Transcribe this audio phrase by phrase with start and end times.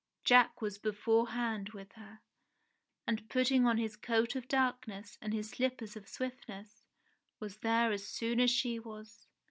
[0.23, 2.21] Jack was beforehand with her,
[3.05, 6.81] and putting on his coat of darkness and his slippers of swiftness,
[7.39, 9.27] was there as soon as she was.